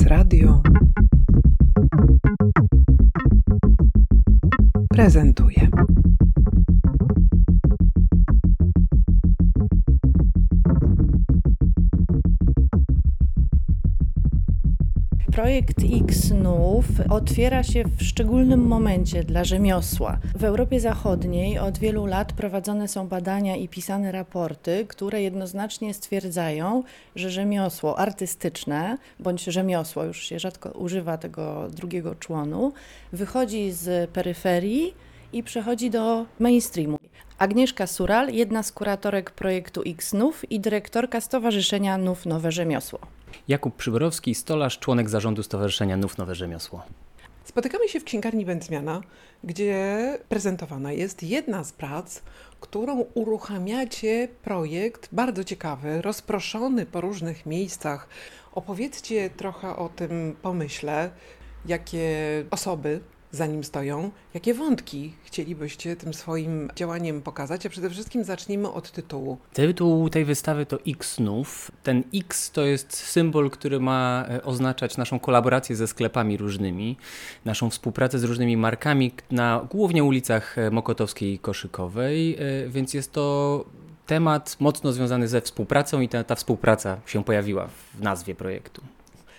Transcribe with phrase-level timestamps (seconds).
[0.00, 0.62] Prezes Radio
[4.88, 5.59] prezentuje.
[15.40, 15.78] Projekt
[16.08, 20.18] X NUF otwiera się w szczególnym momencie dla rzemiosła.
[20.34, 26.82] W Europie Zachodniej od wielu lat prowadzone są badania i pisane raporty, które jednoznacznie stwierdzają,
[27.16, 32.72] że rzemiosło artystyczne bądź rzemiosło, już się rzadko używa tego drugiego członu,
[33.12, 34.94] wychodzi z peryferii
[35.32, 36.98] i przechodzi do mainstreamu.
[37.38, 42.98] Agnieszka Sural, jedna z kuratorek projektu X NUF i dyrektorka Stowarzyszenia NUF Nowe Rzemiosło.
[43.48, 46.82] Jakub Przyborowski, stolarz, członek zarządu Stowarzyszenia NUF Nowe Rzemiosło.
[47.44, 49.00] Spotykamy się w księgarni Będzmiana,
[49.44, 52.22] gdzie prezentowana jest jedna z prac,
[52.60, 58.08] którą uruchamiacie projekt bardzo ciekawy, rozproszony po różnych miejscach.
[58.52, 61.10] Opowiedzcie trochę o tym pomyśle,
[61.66, 62.08] jakie
[62.50, 63.00] osoby
[63.32, 64.10] za nim stoją.
[64.34, 67.66] Jakie wątki chcielibyście tym swoim działaniem pokazać?
[67.66, 69.38] A przede wszystkim zacznijmy od tytułu.
[69.52, 71.70] Tytuł tej wystawy to X Nów.
[71.82, 76.96] Ten X to jest symbol, który ma e, oznaczać naszą kolaborację ze sklepami różnymi,
[77.44, 83.12] naszą współpracę z różnymi markami na głównie ulicach e, Mokotowskiej i Koszykowej, e, więc jest
[83.12, 83.64] to
[84.06, 88.82] temat mocno związany ze współpracą i ta, ta współpraca się pojawiła w nazwie projektu.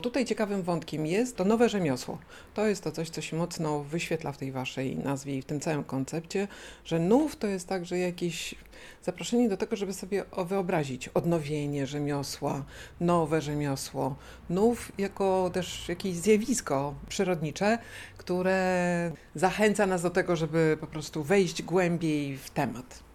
[0.01, 2.17] Tutaj ciekawym wątkiem jest to nowe rzemiosło.
[2.53, 5.59] To jest to coś, co się mocno wyświetla w tej waszej nazwie i w tym
[5.59, 6.47] całym koncepcie,
[6.85, 8.55] że nów to jest także jakieś
[9.03, 12.65] zaproszenie do tego, żeby sobie wyobrazić odnowienie rzemiosła,
[12.99, 14.15] nowe rzemiosło,
[14.49, 17.77] nów jako też jakieś zjawisko przyrodnicze,
[18.17, 23.10] które zachęca nas do tego, żeby po prostu wejść głębiej w temat.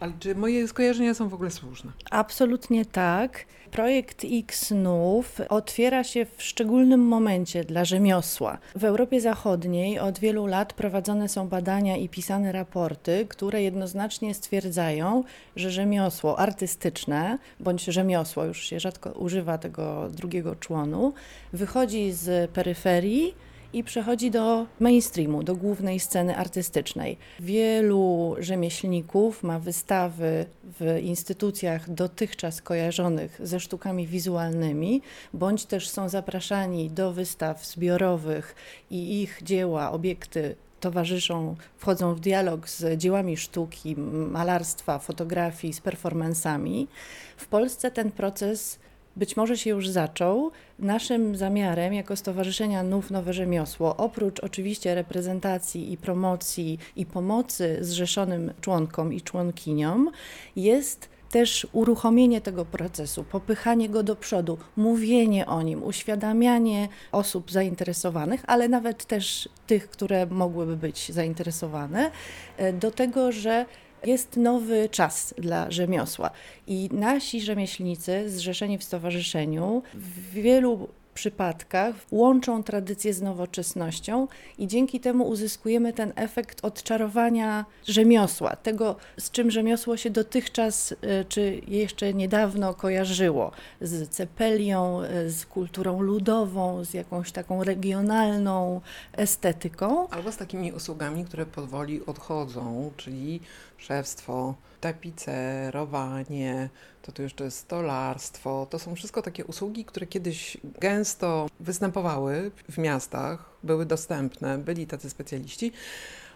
[0.00, 1.92] Ale czy moje skojarzenia są w ogóle słuszne?
[2.10, 3.44] Absolutnie tak.
[3.70, 8.58] Projekt X NUF otwiera się w szczególnym momencie dla rzemiosła.
[8.76, 15.24] W Europie Zachodniej od wielu lat prowadzone są badania i pisane raporty, które jednoznacznie stwierdzają,
[15.56, 21.12] że rzemiosło artystyczne bądź rzemiosło, już się rzadko używa tego drugiego członu,
[21.52, 23.34] wychodzi z peryferii
[23.72, 27.16] i przechodzi do mainstreamu, do głównej sceny artystycznej.
[27.40, 30.46] Wielu rzemieślników ma wystawy
[30.80, 35.02] w instytucjach dotychczas kojarzonych ze sztukami wizualnymi,
[35.34, 38.54] bądź też są zapraszani do wystaw zbiorowych
[38.90, 43.96] i ich dzieła, obiekty towarzyszą, wchodzą w dialog z dziełami sztuki,
[44.30, 46.88] malarstwa, fotografii, z performansami.
[47.36, 48.78] W Polsce ten proces
[49.16, 50.50] być może się już zaczął.
[50.78, 58.52] Naszym zamiarem jako Stowarzyszenia Nów Nowe Rzemiosło, oprócz oczywiście reprezentacji i promocji i pomocy zrzeszonym
[58.60, 60.10] członkom i członkiniom,
[60.56, 68.42] jest też uruchomienie tego procesu, popychanie go do przodu, mówienie o nim, uświadamianie osób zainteresowanych,
[68.46, 72.10] ale nawet też tych, które mogłyby być zainteresowane,
[72.56, 73.66] e, do tego, że
[74.04, 76.30] jest nowy czas dla rzemiosła
[76.66, 85.00] i nasi rzemieślnicy zrzeszeni w stowarzyszeniu w wielu przypadkach łączą tradycję z nowoczesnością i dzięki
[85.00, 90.96] temu uzyskujemy ten efekt odczarowania rzemiosła, tego z czym rzemiosło się dotychczas y,
[91.28, 98.80] czy jeszcze niedawno kojarzyło, z cepelią, y, z kulturą ludową, z jakąś taką regionalną
[99.12, 100.08] estetyką.
[100.08, 103.40] Albo z takimi usługami, które powoli odchodzą, czyli
[103.78, 106.68] szewstwo, tapicerowanie,
[107.02, 108.66] to tu jeszcze stolarstwo.
[108.70, 115.10] To są wszystko takie usługi, które kiedyś gęsto występowały w miastach, były dostępne, byli tacy
[115.10, 115.72] specjaliści.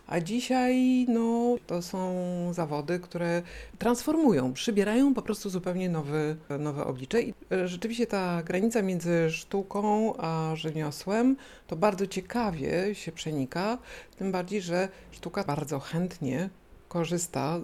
[0.06, 2.14] A dzisiaj no, to są
[2.52, 3.42] zawody, które
[3.78, 7.22] transformują, przybierają po prostu zupełnie nowy, nowe oblicze.
[7.22, 11.36] I e, rzeczywiście ta granica między sztuką a rzemiosłem
[11.66, 13.78] to bardzo ciekawie się przenika,
[14.16, 16.50] tym bardziej, że sztuka bardzo chętnie
[16.90, 17.60] korzysta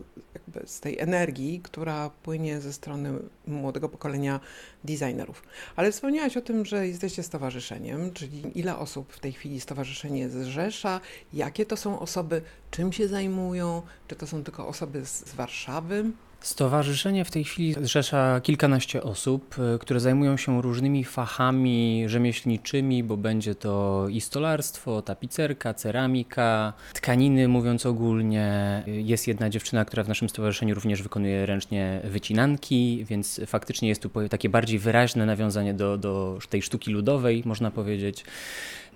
[0.66, 3.12] z tej energii, która płynie ze strony
[3.46, 4.40] młodego pokolenia
[4.84, 5.42] designerów.
[5.76, 11.00] Ale wspomniałaś o tym, że jesteście stowarzyszeniem, czyli ile osób w tej chwili stowarzyszenie zrzesza,
[11.32, 16.04] jakie to są osoby, czym się zajmują, czy to są tylko osoby z, z Warszawy?
[16.46, 23.16] Stowarzyszenie w tej chwili zrzesza kilkanaście osób, y, które zajmują się różnymi fachami rzemieślniczymi, bo
[23.16, 28.82] będzie to i stolarstwo, tapicerka, ceramika, tkaniny, mówiąc ogólnie.
[28.86, 34.10] Jest jedna dziewczyna, która w naszym stowarzyszeniu również wykonuje ręcznie wycinanki, więc faktycznie jest tu
[34.28, 38.24] takie bardziej wyraźne nawiązanie do, do tej sztuki ludowej, można powiedzieć.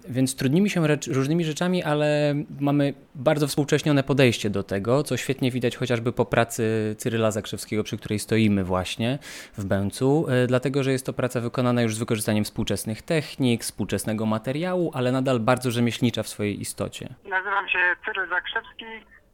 [0.08, 0.82] Więc trudnimy się
[1.12, 6.94] różnymi rzeczami, ale mamy bardzo współcześnione podejście do tego, co świetnie widać chociażby po pracy
[6.98, 9.18] Cyryla Zakrzewskiego, przy której stoimy właśnie
[9.58, 14.26] w Bęcu, e, dlatego że jest to praca wykonana już z wykorzystaniem współczesnych technik, współczesnego
[14.26, 17.08] materiału, ale nadal bardzo rzemieślnicza w swojej istocie.
[17.24, 18.84] Nazywam się Cyryl Zakrzewski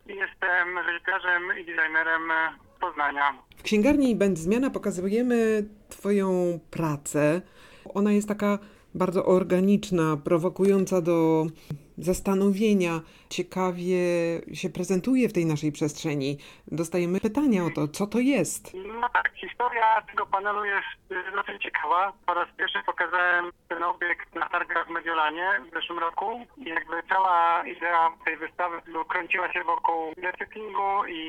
[0.07, 2.23] i jestem reżyserzem i designerem
[2.81, 3.23] Poznania.
[3.57, 7.41] W księgarni Będ Zmiana pokazujemy Twoją pracę.
[7.95, 8.59] Ona jest taka
[8.97, 11.47] bardzo organiczna, prowokująca do
[11.99, 13.97] zastanowienia, ciekawie
[14.55, 16.39] się prezentuje w tej naszej przestrzeni.
[16.67, 18.75] Dostajemy pytania o to, co to jest.
[19.01, 20.89] No tak, historia tego panelu jest
[21.35, 22.13] dosyć ciekawa.
[22.27, 27.03] Po raz pierwszy pokazałem ten obiekt na targach w Mediolanie w zeszłym roku i jakby
[27.09, 28.77] cała idea tej wystawy
[29.09, 31.21] kręciła się wokół recyklingu i,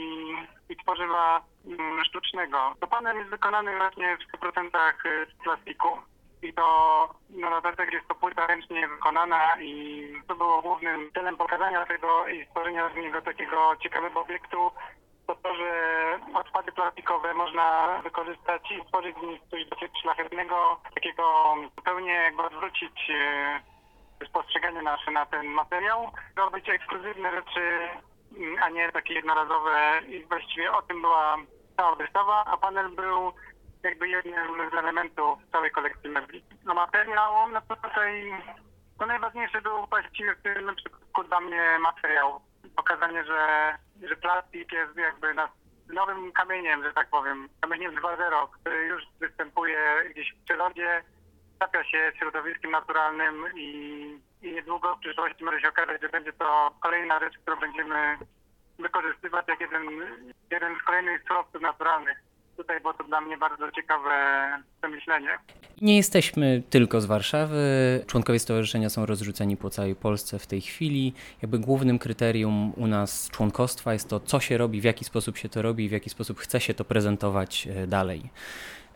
[0.70, 2.58] i tworzywa mm, sztucznego.
[2.80, 4.70] To panel jest wykonany właśnie w 100%
[5.40, 5.88] z plastiku
[6.42, 11.86] i to na dodatek jest to płyta ręcznie wykonana i to było głównym celem pokazania
[11.86, 14.72] tego i stworzenia z niego takiego ciekawego obiektu,
[15.28, 15.72] to to, że
[16.34, 23.10] odpady plastikowe można wykorzystać i stworzyć z nich coś dosyć szlachetnego, takiego zupełnie jakby odwrócić
[23.10, 27.90] e, spostrzeganie nasze na ten materiał, robić ekskluzywne rzeczy,
[28.62, 31.38] a nie takie jednorazowe i właściwie o tym była
[31.78, 33.34] cała wystawa, a panel był
[33.84, 36.44] jakby jednym z elementów całej kolekcji mebli.
[36.66, 38.32] No materiał, no to tutaj
[39.00, 42.42] to było właściwie w tym przypadku dla mnie materiał.
[42.76, 43.74] Pokazanie, że,
[44.10, 45.34] że plastik jest jakby
[45.94, 49.80] nowym kamieniem, że tak powiem, kamieniem 2.0, który już występuje
[50.12, 51.04] gdzieś w przyrodzie,
[51.56, 53.70] stapia się środowiskiem naturalnym i,
[54.42, 58.18] i niedługo w przyszłości może się okazać, że będzie to kolejna rzecz, którą będziemy
[58.80, 59.84] wykorzystywać jak jeden,
[60.52, 62.18] jeden z kolejnych surowców naturalnych
[62.58, 64.12] tutaj było to dla mnie bardzo ciekawe
[64.82, 65.30] przemyślenie.
[65.82, 67.58] Nie jesteśmy tylko z Warszawy.
[68.08, 71.14] Członkowie stowarzyszenia są rozrzuceni po całej Polsce w tej chwili.
[71.42, 75.50] Jakby głównym kryterium u nas członkostwa jest to, co się robi, w jaki sposób się
[75.50, 78.30] to robi i w jaki sposób chce się to prezentować e, dalej.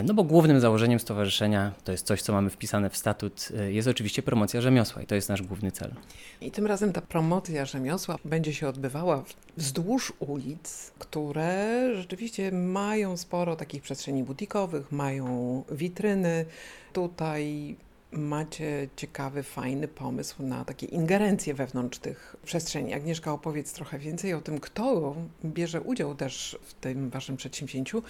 [0.06, 3.88] No bo głównym założeniem stowarzyszenia, to jest coś, co mamy wpisane w statut, y, jest
[3.88, 5.94] oczywiście promocja rzemiosła i to jest nasz główny cel.
[6.42, 9.24] I tym razem ta promocja rzemiosła będzie się odbywała
[9.58, 16.46] wzdłuż ulic, które rzeczywiście mają sporo takich przestrzeni butikowych, mają witryny.
[16.94, 17.76] Tutaj
[18.12, 22.94] macie ciekawy, fajny pomysł na takie ingerencje wewnątrz tych przestrzeni.
[22.94, 25.16] Agnieszka, opowiedz trochę więcej o tym, kto
[25.46, 28.04] bierze udział też w tym waszym przedsięwzięciu,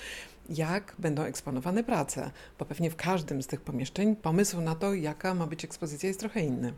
[0.50, 5.34] jak będą eksponowane prace, bo pewnie w każdym z tych pomieszczeń pomysł na to, jaka
[5.34, 6.74] ma być ekspozycja jest trochę inny.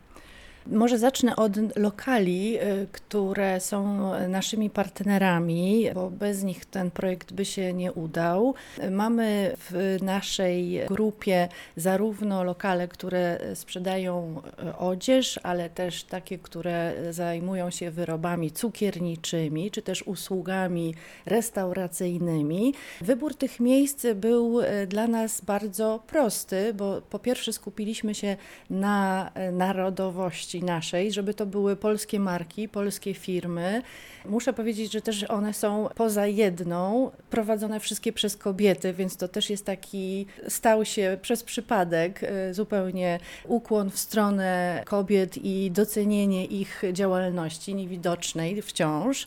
[0.66, 7.44] Może zacznę od lokali, y, które są naszymi partnerami, bo bez nich ten projekt by
[7.44, 8.54] się nie udał.
[8.90, 17.70] Mamy w naszej grupie zarówno lokale, które sprzedają y, odzież, ale też takie, które zajmują
[17.70, 20.94] się wyrobami cukierniczymi, czy też usługami
[21.26, 22.74] restauracyjnymi.
[23.00, 28.36] Wybór tych miejsc był y, dla nas bardzo prosty, bo po pierwsze skupiliśmy się
[28.70, 33.82] na narodowości naszej, żeby to były polskie marki, polskie firmy.
[34.24, 39.50] Muszę powiedzieć, że też one są poza jedną, prowadzone wszystkie przez kobiety, więc to też
[39.50, 43.18] jest taki, stał się przez przypadek y, zupełnie
[43.48, 49.26] ukłon w stronę kobiet i docenienie ich działalności niewidocznej wciąż.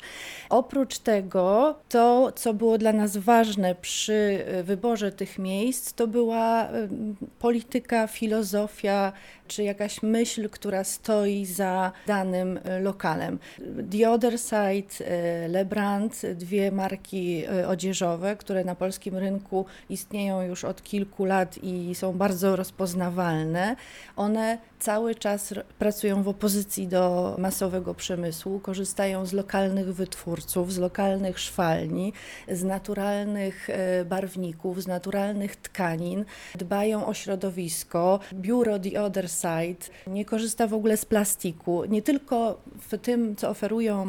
[0.50, 6.70] Oprócz tego, to co było dla nas ważne przy wyborze tych miejsc, to była
[7.40, 9.14] polityka, filozofia,
[9.48, 13.40] czy jakaś myśl, która stoi za danym e, lokalem.
[13.92, 20.64] The Other Side, e, Lebrand, dwie marki e, odzieżowe, które na polskim rynku istnieją już
[20.64, 23.76] od kilku lat i są bardzo rozpoznawalne.
[24.16, 31.40] One cały czas pracują w opozycji do masowego przemysłu, korzystają z lokalnych wytwórców, z lokalnych
[31.40, 32.14] szwalni,
[32.48, 33.68] z naturalnych
[34.06, 38.20] barwników, z naturalnych tkanin, dbają o środowisko.
[38.34, 43.50] Biuro The Other Side nie korzysta w ogóle z plastiku, nie tylko w tym, co
[43.50, 44.08] oferują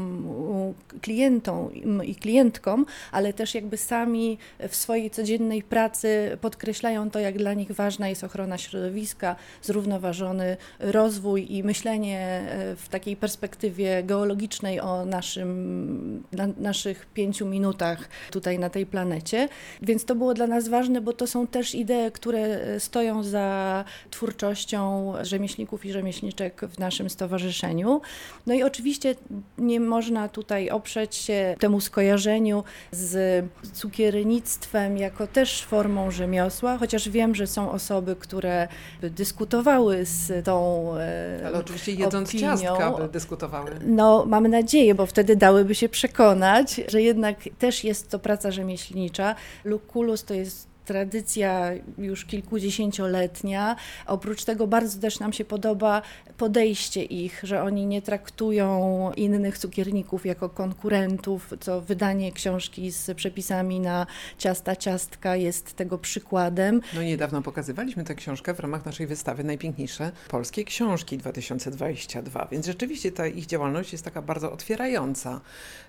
[1.00, 1.70] klientom
[2.04, 7.72] i klientkom, ale też jakby sami w swojej codziennej pracy podkreślają to, jak dla nich
[7.72, 16.24] ważna jest ochrona środowiska, zrównoważony rozwój i myślenie e, w takiej perspektywie geologicznej o naszym,
[16.32, 19.48] na naszych pięciu minutach tutaj na tej planecie.
[19.82, 25.12] Więc to było dla nas ważne, bo to są też idee, które stoją za twórczością
[25.22, 28.00] rzemieślników i rzemieślniczek w naszym stowarzyszeniu.
[28.46, 29.14] No i oczywiście
[29.58, 37.34] nie można tutaj oprzeć się temu skojarzeniu z cukiernictwem jako też formą rzemiosła, chociaż wiem,
[37.34, 38.68] że są osoby, które
[39.02, 42.56] dyskutowały z tą e, Ale oczywiście jedząc opinią.
[42.56, 43.70] ciastka by dyskutowały.
[43.86, 49.34] No, mamy nadzieję, bo wtedy dałyby się przekonać, że jednak też jest to praca rzemieślnicza.
[49.64, 53.76] Lukulus to jest tradycja już kilkudziesięcioletnia.
[54.06, 56.02] Oprócz tego bardzo też nam się podoba
[56.36, 63.80] podejście ich, że oni nie traktują innych cukierników jako konkurentów, co wydanie książki z przepisami
[63.80, 64.06] na
[64.38, 66.80] ciasta, ciastka jest tego przykładem.
[66.94, 73.12] No niedawno pokazywaliśmy tę książkę w ramach naszej wystawy Najpiękniejsze Polskie Książki 2022, więc rzeczywiście
[73.12, 75.40] ta ich działalność jest taka bardzo otwierająca.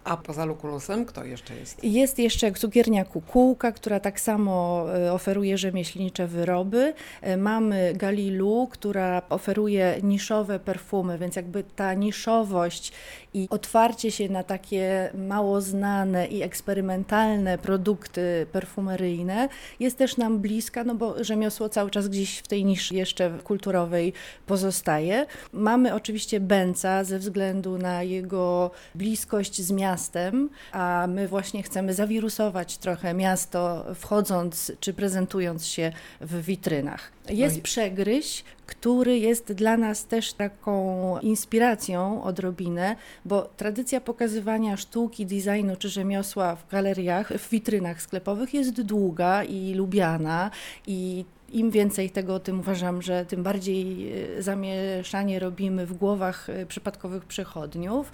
[0.03, 1.83] A poza Lukulusem kto jeszcze jest?
[1.83, 6.93] Jest jeszcze cukiernia Kukułka, która tak samo oferuje rzemieślnicze wyroby.
[7.21, 12.91] E, mamy Galilu, która oferuje niszowe perfumy, więc jakby ta niszowość
[13.33, 20.83] i otwarcie się na takie mało znane i eksperymentalne produkty perfumeryjne jest też nam bliska,
[20.83, 24.13] no bo rzemiosło cały czas gdzieś w tej niszy jeszcze kulturowej
[24.45, 25.25] pozostaje.
[25.53, 32.77] Mamy oczywiście Benca ze względu na jego bliskość z miastem, a my właśnie chcemy zawirusować
[32.77, 37.11] trochę miasto, wchodząc czy prezentując się w witrynach.
[37.29, 37.61] Jest no i...
[37.61, 42.95] przegryź, który jest dla nas też taką inspiracją odrobinę,
[43.25, 49.73] bo tradycja pokazywania sztuki, designu czy rzemiosła w galeriach, w witrynach sklepowych jest długa i
[49.73, 50.51] lubiana
[50.87, 56.65] i im więcej tego tym uważam, że tym bardziej e, zamieszanie robimy w głowach e,
[56.65, 58.11] przypadkowych przechodniów.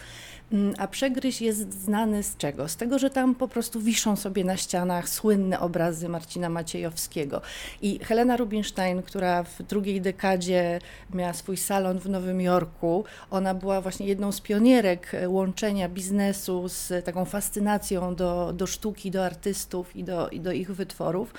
[0.52, 2.68] Mm, a przegryź jest znany z czego?
[2.68, 7.42] Z tego, że tam po prostu wiszą sobie na ścianach słynne obrazy Marcina Maciejowskiego.
[7.82, 10.80] I Helena Rubinstein, która w drugiej dekadzie
[11.14, 16.70] miała swój salon w Nowym Jorku, ona była właśnie jedną z pionierek e, łączenia biznesu
[16.70, 21.34] z taką fascynacją do, do sztuki, do artystów i do, i do ich wytworów.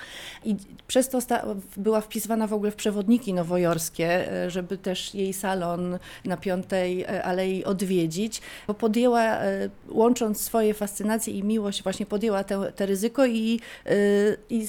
[0.45, 0.55] I
[0.87, 1.19] przez to
[1.77, 7.23] była wpisywana w ogóle w przewodniki nowojorskie, e, żeby też jej salon na Piątej e,
[7.23, 13.25] Alei odwiedzić, bo podjęła, e, łącząc swoje fascynacje i miłość, właśnie podjęła te, te ryzyko
[13.25, 13.59] i,
[14.49, 14.67] i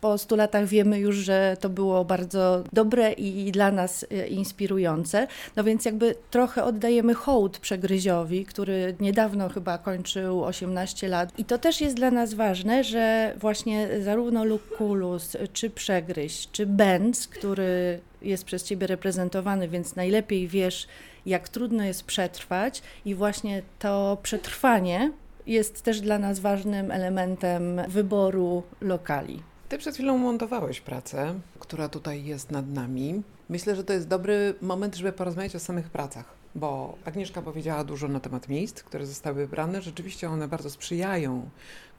[0.00, 5.26] po 100 latach wiemy już, że to było bardzo dobre i dla nas inspirujące.
[5.56, 11.38] No więc jakby trochę oddajemy hołd Przegryziowi, który niedawno chyba kończył 18 lat.
[11.38, 17.28] I to też jest dla nas ważne, że właśnie zarówno Lukulus, czy Przegryź, czy Benz,
[17.28, 20.88] który jest przez Ciebie reprezentowany, więc najlepiej wiesz,
[21.26, 25.12] jak trudno jest przetrwać i właśnie to przetrwanie
[25.46, 29.42] jest też dla nas ważnym elementem wyboru lokali.
[29.68, 33.22] Ty przed chwilą montowałeś pracę, która tutaj jest nad nami.
[33.48, 36.24] Myślę, że to jest dobry moment, żeby porozmawiać o samych pracach,
[36.54, 39.82] bo Agnieszka powiedziała dużo na temat miejsc, które zostały wybrane.
[39.82, 41.50] Rzeczywiście one bardzo sprzyjają.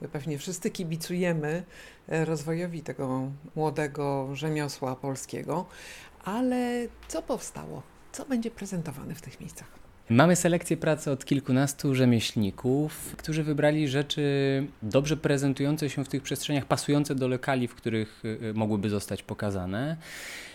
[0.02, 1.64] My pewnie wszyscy kibicujemy
[2.08, 5.66] e, rozwojowi tego młodego rzemiosła polskiego,
[6.24, 7.82] ale co powstało?
[8.12, 9.68] Co będzie prezentowane w tych miejscach?
[10.12, 14.24] Mamy selekcję pracy od kilkunastu rzemieślników, którzy wybrali rzeczy
[14.84, 19.24] dobrze prezentujące się w tych przestrzeniach, pasujące do lokali, w których y, y, mogłyby zostać
[19.24, 19.98] pokazane.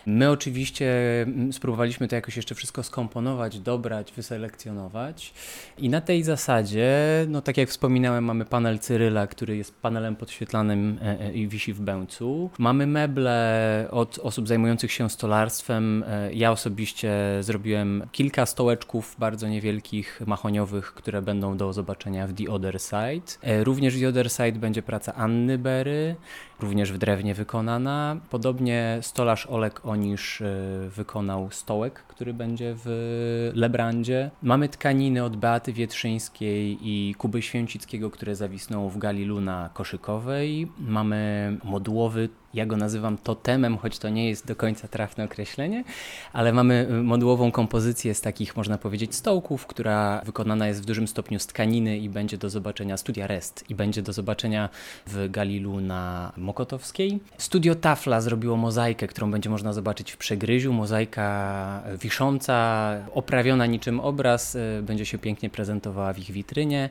[0.06, 0.86] My oczywiście
[1.22, 5.34] mm, spróbowaliśmy to jakoś jeszcze wszystko skomponować, dobrać, wyselekcjonować
[5.78, 6.96] i na tej zasadzie,
[7.28, 11.72] no tak jak wspominałem, mamy panel Cyryla, który jest panelem podświetlanym e, e, i wisi
[11.72, 12.50] w Bęcu.
[12.58, 16.04] Mamy meble od osób zajmujących się stolarstwem.
[16.08, 22.53] E, ja osobiście zrobiłem kilka stołeczków bardzo niewielkich, mahoniowych, które będą do zobaczenia w The
[22.53, 23.65] Other Side.
[23.65, 26.17] Również w The Other Side będzie praca Anny Bery,
[26.61, 28.17] również w drewnie wykonana.
[28.31, 30.47] Podobnie stolarz Olek Onisz e,
[30.88, 34.31] wykonał stołek, który będzie w Lebrandzie.
[34.43, 40.69] Mamy tkaniny od Beaty Wietrzyńskiej i Kuby Święcickiego, które zawisną w Galilu na Koszykowej.
[40.79, 45.84] Mamy modułowy ja go nazywam totemem, choć to nie jest do końca trafne określenie,
[46.32, 51.08] ale mamy y, modułową kompozycję z takich, można powiedzieć, stołków, która wykonana jest w dużym
[51.08, 54.68] stopniu z tkaniny i będzie do zobaczenia, studia Rest, i będzie do zobaczenia
[55.06, 57.20] w Galilu na Mokotowskiej.
[57.38, 60.72] Studio Tafla zrobiło mozaikę, którą będzie można zobaczyć w Przegryziu.
[60.72, 62.56] Mozaika wisząca,
[63.14, 66.90] oprawiona niczym obraz, y, będzie się pięknie prezentowała w ich witrynie.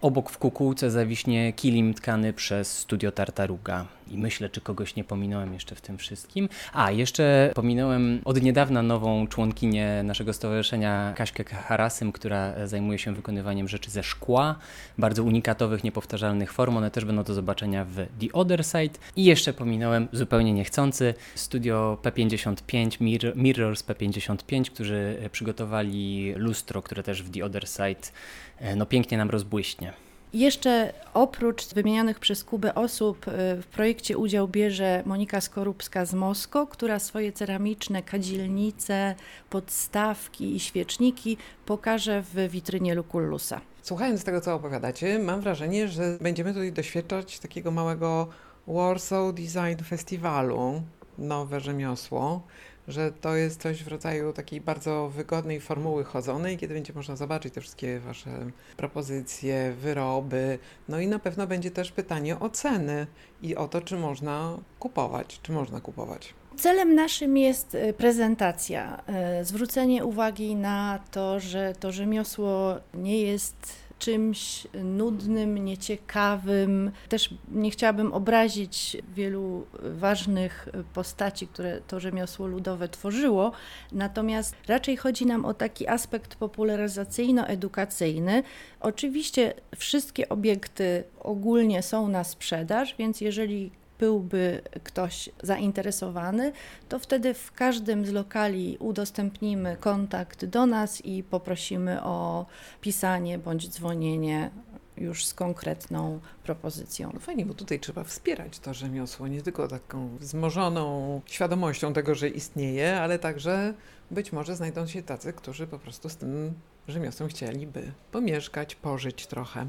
[0.00, 3.95] Obok w kukułce zawiśnie kilim tkany przez Studio Tartaruga.
[4.10, 6.48] I myślę, czy kogoś nie pominąłem jeszcze w tym wszystkim.
[6.72, 13.68] A, jeszcze pominąłem od niedawna nową członkinię naszego stowarzyszenia, Kaśkę Harasym, która zajmuje się wykonywaniem
[13.68, 14.58] rzeczy ze szkła,
[14.98, 16.76] bardzo unikatowych, niepowtarzalnych form.
[16.76, 18.98] One też będą do zobaczenia w The Other Side.
[19.16, 27.22] I jeszcze pominąłem, zupełnie niechcący, studio P55, Mir Mirrors P55, którzy przygotowali lustro, które też
[27.22, 28.10] w The Other Side
[28.58, 30.05] e, no, pięknie nam rozbłyśnie.
[30.36, 33.30] Jeszcze oprócz wymienianych przez Kubę osób y,
[33.62, 39.14] w projekcie udział bierze Monika Skorupska z Mosko, która swoje ceramiczne kadzielnice,
[39.50, 43.60] podstawki i świeczniki pokaże w witrynie Lucullusa.
[43.82, 48.28] Słuchając tego, co opowiadacie, mam wrażenie, że będziemy tutaj doświadczać takiego małego
[48.66, 50.82] Warsaw Design Festiwalu,
[51.18, 52.42] nowe rzemiosło,
[52.88, 57.54] że to jest coś w rodzaju takiej bardzo wygodnej formuły chodzonej, kiedy będzie można zobaczyć
[57.54, 58.30] te wszystkie Wasze
[58.76, 60.58] propozycje, wyroby.
[60.88, 63.06] No i na pewno będzie też pytanie o ceny
[63.42, 66.34] i o to, czy można kupować, czy można kupować.
[66.56, 73.85] Celem naszym jest e, prezentacja, e, zwrócenie uwagi na to, że to rzemiosło nie jest
[73.98, 76.90] czymś nudnym, nieciekawym.
[77.08, 83.52] Też nie chciałabym obrazić wielu ważnych postaci, które to rzemiosło ludowe tworzyło,
[83.92, 88.42] natomiast raczej chodzi nam o taki aspekt popularyzacyjno-edukacyjny.
[88.80, 96.52] Oczywiście wszystkie obiekty ogólnie są na sprzedaż, więc jeżeli byłby ktoś zainteresowany,
[96.88, 102.46] to wtedy w każdym z lokali udostępnimy kontakt do nas i poprosimy o
[102.80, 104.50] pisanie bądź dzwonienie
[104.98, 107.10] już z konkretną propozycją.
[107.14, 112.28] No fajnie, bo tutaj trzeba wspierać to rzemiosło, nie tylko taką wzmożoną świadomością tego, że
[112.28, 113.74] istnieje, ale także
[114.10, 116.54] być może znajdą się tacy, którzy po prostu z tym
[116.88, 119.66] rzemiosłem chcieliby pomieszkać, pożyć trochę.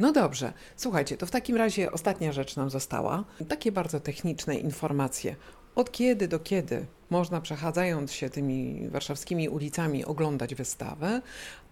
[0.00, 3.24] No dobrze, słuchajcie, to w takim razie ostatnia rzecz nam została.
[3.48, 5.36] Takie bardzo techniczne informacje.
[5.74, 11.22] Od kiedy do kiedy można przechadzając się tymi warszawskimi ulicami oglądać wystawę,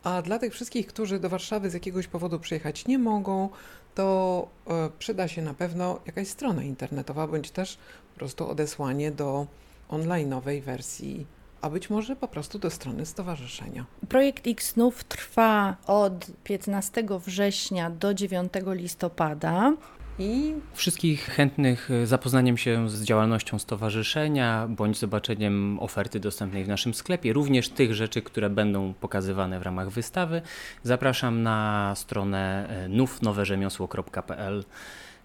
[0.03, 3.49] a dla tych wszystkich, którzy do Warszawy z jakiegoś powodu przyjechać nie mogą,
[3.95, 7.79] to e, przyda się na pewno jakaś strona internetowa, bądź też
[8.13, 9.47] po prostu odesłanie do
[9.91, 11.27] online'owej wersji
[11.61, 13.85] a być może po prostu do strony stowarzyszenia.
[14.09, 19.73] Projekt X Znów trwa od 15 września do 9 listopada.
[20.21, 27.33] I wszystkich chętnych zapoznaniem się z działalnością stowarzyszenia bądź zobaczeniem oferty dostępnej w naszym sklepie,
[27.33, 30.43] również tych rzeczy, które będą pokazywane w ramach wystawy,
[30.83, 34.65] zapraszam na stronę e, nównowerzemiosło.pl.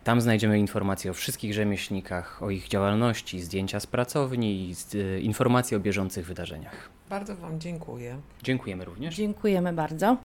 [0.04, 5.78] Tam znajdziemy informacje o wszystkich rzemieślnikach, o ich działalności, zdjęcia z pracowni i e, informacje
[5.78, 6.90] o bieżących wydarzeniach.
[7.10, 8.18] Bardzo Wam dziękuję.
[8.44, 9.16] Dziękujemy również.
[9.16, 10.18] Dziękujemy bardzo.